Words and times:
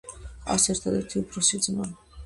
ჰყავს 0.29 0.65
ერთადერთი 0.75 1.23
უფროსი 1.25 1.65
ძმა. 1.67 1.91